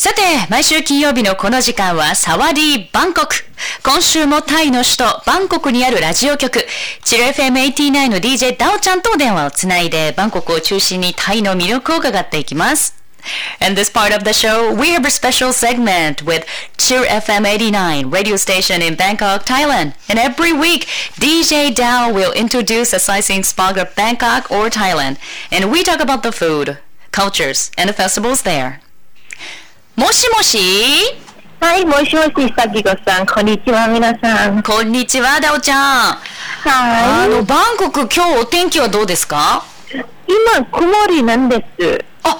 [0.00, 0.20] さて、
[0.50, 3.34] 毎週金曜日のこの時間はサワディーバンコク。
[3.82, 6.64] 今週もタイの首都バンコクにあるラジオ局、
[7.02, 12.94] チル FM89 の DJ ダオちゃんと電話をつないで、バンコクを中心にタイの魅力を伺っていきます。
[13.60, 16.44] In this part of the show, we have a special segment with
[16.76, 19.94] Cheer FM 89 radio station in Bangkok, Thailand.
[20.08, 20.86] And every week,
[21.18, 25.16] DJ Dao will introduce a sightseeing spot of Bangkok or Thailand.
[25.50, 26.78] And we talk about the food,
[27.10, 28.80] cultures, and the festivals there.
[30.01, 30.57] もしもし？
[31.59, 34.63] はい、もしもし、さきこさん、こんにちは、皆さん。
[34.63, 35.77] こんにちは、ダオちゃん。
[35.77, 37.25] はい。
[37.25, 39.63] あの、バンコク、今日お天気はどうですか？
[40.27, 42.03] 今、曇りなんです。
[42.23, 42.35] あ、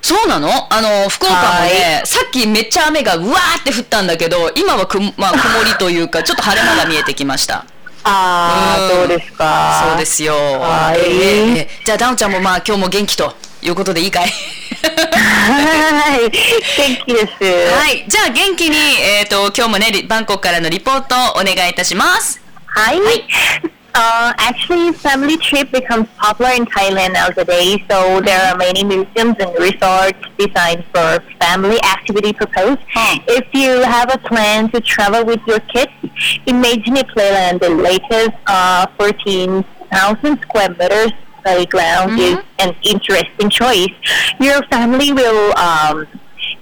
[0.00, 0.72] そうなの？
[0.72, 7.64] あの、福岡もね、さっきめっちゃ雨がうわーって降ったんだけど、今はく、 まあ、曇りというか、ちょっと晴れ間が見えてきました。
[8.04, 9.84] ああ、そうですか。
[9.88, 10.34] そうですよ。
[10.34, 14.30] はい、えー、じゃあ、ダウンちゃんもまあ、今日も元気ということでいいかい？
[15.39, 17.75] はい、元気です。
[17.75, 22.41] はい、じゃあ元気に、えっ、ー、と、今日もね、バンコクからのリポートをお願いいたします。
[22.65, 22.99] はい。
[22.99, 23.23] はい
[23.97, 27.79] Uh, actually, family trip becomes popular in Thailand nowadays.
[27.89, 32.77] So there are many museums and resorts designed for family activity purpose.
[33.25, 35.93] If you have a plan to travel with your kids,
[36.45, 37.61] imagine a playland.
[37.61, 42.38] The latest uh, 14,000 square meters playground mm-hmm.
[42.38, 43.92] is an interesting choice.
[44.40, 46.06] Your family will, um,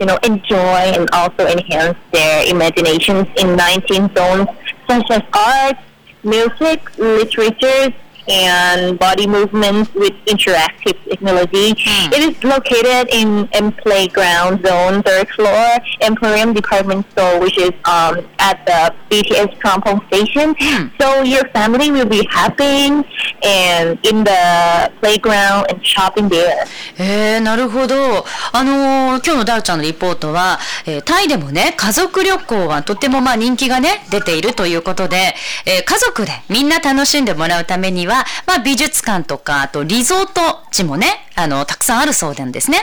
[0.00, 4.48] you know, enjoy and also enhance their imaginations in 19 zones
[4.88, 5.76] such as art,
[6.22, 7.94] music, literature,
[8.28, 11.74] and body movements with interactive technology.
[11.74, 12.12] Mm.
[12.12, 18.26] It is located in M Playground Zone, third floor, Emporium Department Store, which is um,
[18.38, 20.54] at the BTS Kampong Station.
[20.54, 20.92] Mm.
[21.00, 23.04] So your family will be happy
[23.42, 26.66] and in the playground and shopping there.
[26.98, 28.24] えー、なるほど。
[28.52, 35.34] あのー、今日のダウちゃんのリポートは、えー、タイでもね、家族旅行はとてもまあ人気がね、出ているということで、
[35.64, 42.78] えー、家族でみんな楽しんでもらうためには、まあ美術館とか、あとリゾート地もね、あの、たくさんあるそうなんですね。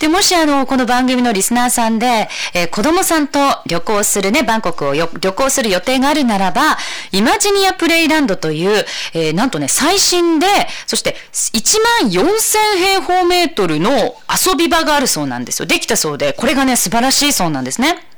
[0.00, 6.76] で、もしあの、この番組のリスナーさんで、えー、子供さんと旅行するね、バンコクを旅行する予定があるならば、
[7.12, 8.84] イマジニアプレイランドという、
[9.14, 10.46] えー、なんとね、最新で、
[10.86, 15.66] そして1万4000平方メートルの遊び場があるそうなんですよ。
[15.66, 18.11] できたそうで、これがね、素晴らしいそうなんですね。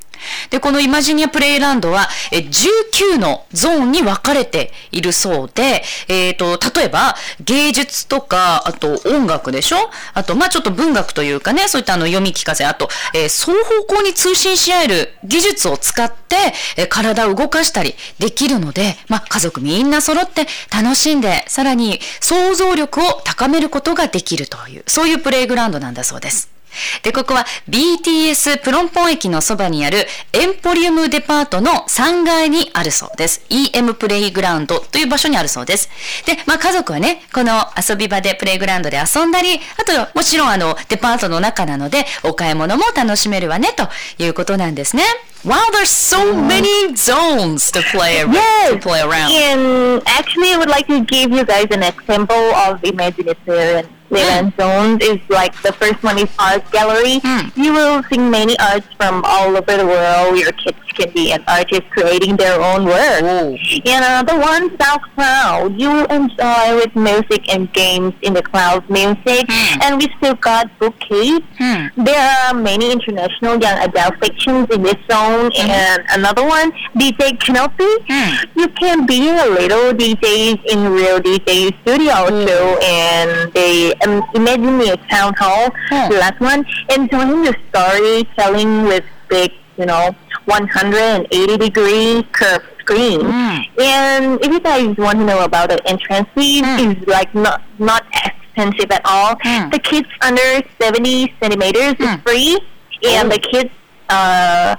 [0.51, 9.91] で、このイマジニアプレイランドは、え19のゾーンに分かれているそうで、えっ、ー、と、例えば芸術とか、あと音楽でしょ？
[10.15, 16.37] あと、まあちょっと文学というかね、そういったあの読み聞かせ、あと、えー、双方向に通信し合える技術を使って、
[16.77, 26.54] えー、体を動かしたりできるので、まあ家族みんな揃って楽しんで、さらに想像力を高めることができるという、そういうプレイグラウンドなんだそうです。
[27.03, 33.45] で、ここは BTS プロンポン駅のそばにあるエンポリウムデパートの3階にあるそうです。
[33.51, 35.89] EM プレイグラウンドという場所にあるそうです。
[36.27, 43.89] で、まあ家族はね、この遊び場でプレイグラウンドで遊んだり、あともちろんあのデパートの中なのでお買い物も楽しめるわねと
[44.23, 45.05] いうことなんですね。
[45.45, 49.31] Wow, there's so many zones to play, yes, to play around.
[49.31, 55.03] And actually, I would like to give you guys an example of imagination Playland Zones
[55.03, 57.19] is like the first one is art gallery.
[57.21, 57.57] Mm.
[57.57, 60.39] You will see many arts from all over the world.
[60.39, 63.23] Your kids can be an artist creating their own work.
[63.23, 63.59] Ooh.
[63.85, 68.43] And uh, the one South Cloud, you will enjoy with music and games in the
[68.43, 69.47] cloud music.
[69.47, 69.83] Mm.
[69.83, 71.43] And we still got bookcase.
[71.59, 71.91] Mm.
[72.05, 75.51] There are many international young adult sections in this zone.
[75.51, 75.69] Mm.
[75.69, 77.93] And another one, DJ Canopy.
[78.09, 78.47] Mm.
[78.57, 82.47] You can be a little DJs in real DJ studio mm.
[82.47, 82.79] too.
[82.83, 86.09] And they um, imagine me a town hall, yeah.
[86.09, 90.15] the last one, and telling the storytelling with big, you know,
[90.47, 93.21] 180 degree curved screen.
[93.21, 93.81] Mm.
[93.81, 96.97] And if you guys want to know about the entrance fee, mm.
[96.97, 99.37] is like not not expensive at all.
[99.37, 99.73] Mm.
[99.73, 102.21] The kids under 70 centimeters is hmm.
[102.23, 102.61] free,
[103.07, 103.71] and the kids
[104.09, 104.77] uh,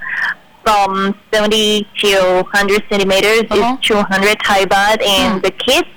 [0.63, 3.77] from 70 to 100 centimeters uh-huh.
[3.81, 5.39] is 200 Thai baht, and hmm.
[5.41, 5.87] the kids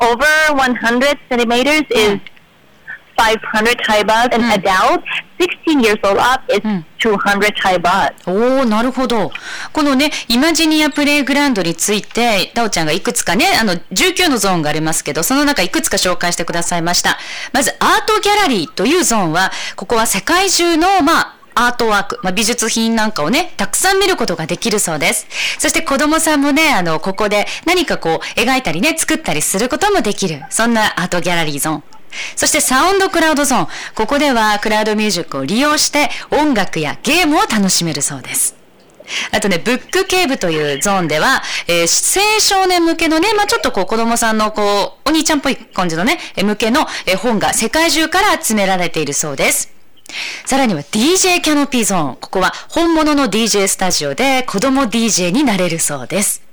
[0.00, 2.20] over 100 centimeters is
[3.16, 5.02] 500 Thai baht and adult
[5.38, 6.60] 16 years old up is
[6.98, 8.14] 200 Thai baht.
[8.26, 9.30] おお、なるほど。
[9.72, 17.18] このね、イマジニアプレイグラウンドについて、タオちゃんがいくつかね、あの、19のゾーンがありますけど、その中いくつか紹介してくださいました。
[17.52, 25.26] まず、アートギャラリーというゾーンは、ここは世界中の、まあ、アートワーク、まあ、美術品なんかをね、たくさん見ることができるそうです。
[25.58, 30.42] そして子供さんもね、あの、ここで何かこう、描いたりね、作ったりすることもできる。
[30.50, 31.93] そんなアートギャラリーゾーン。
[32.36, 33.68] そしてサウンドクラウドゾーン。
[33.94, 38.56] ここではクラウドミュージックを利用して音楽やゲームを楽しめるそうです。
[39.32, 46.86] あとね、ブックケーブというゾーンでは、えー、青少年向けのね、まあ、ちょっとこう子供さんのこう、お兄ちゃんっぽい感じのね、向けの
[47.18, 49.72] 本が世界中から集められているそうです。
[50.46, 52.16] さらには DJ キャノピーゾーン。
[52.16, 56.43] ここは本物の DJ スタジオで子供 DJ になれるそうです。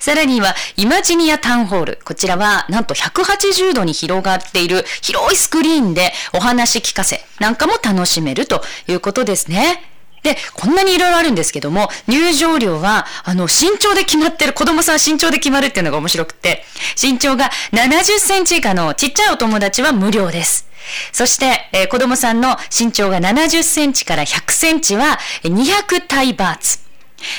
[0.00, 1.98] さらには、イマジニアタウンホール。
[2.04, 9.82] こちらは、なんと180度に広がっている広いスクリーンでお話聞かせなんかも楽しめるということですね。
[10.22, 16.64] で、こんなにいろいろあるんですけども、入場料は、あの、身長で決まってる、子供さん身長で決まるっていうのが面白くて、
[17.00, 20.66] 身長が70センチ以下のちっちゃいお友達は無料です。
[21.12, 26.78] そして、えー、子供さんの身長が70センチから100センチは200タイバーツ。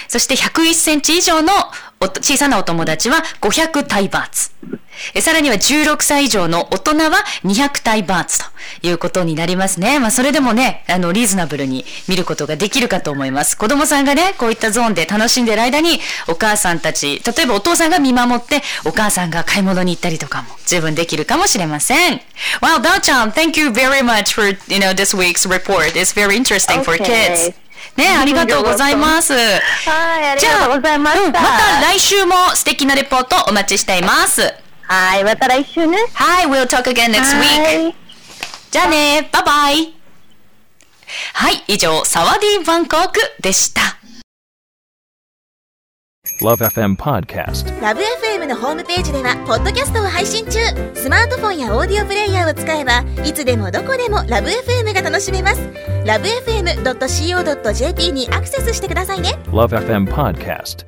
[0.08, 1.54] そして101センチ以上の
[2.08, 4.52] 小さなお友達は500タイバーツ。
[5.22, 8.46] さらには16歳以上の大人は200タイバーツと
[8.84, 10.00] いうことになりますね。
[10.00, 13.58] まあそれでもね、あの、リーズナブルに見ることができるかと思います。
[13.58, 22.22] 子供さんがね、こういったゾーンで楽しんでる間に、お母さんたち、例えばお父さんが見守って、お母さんが買い物に行ったりとかも十分できるかもしれません。
[22.62, 25.98] Well, Dao-chan, thank you very much for, you know, this week's report.
[26.00, 27.54] It's very interesting for kids.
[27.96, 29.34] ね、ありがとうございます。
[29.34, 31.24] はい、ありがとうございました。
[31.26, 34.54] うん、また来週も素敵なレポートお待ちしています。
[34.84, 35.98] はい、また来週ね。
[36.14, 37.94] はい、we'll talk again next week.
[38.72, 39.94] じゃあね、バイバイ。
[41.34, 43.99] はい、以上、サワディーバンコクでした。
[46.42, 47.68] LoveFM Podcast.
[47.80, 50.60] LoveFM のホームページではポッドキャストを配信中。
[50.96, 55.62] スマートフォンやオーディオプレイヤーを使えばいつでもどこでも LoveFM が楽しめます。
[56.06, 57.32] LoveFM.co.jp
[58.14, 59.38] にアクセスしてくださいね。
[59.48, 60.86] LoveFM Podcast